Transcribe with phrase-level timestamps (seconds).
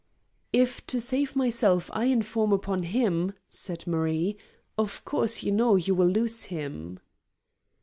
[0.51, 4.35] "If to save myself I inform upon him," said Marie,
[4.75, 6.99] "of course you know you will lose him."